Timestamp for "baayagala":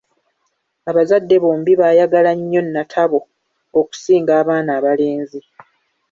1.81-2.31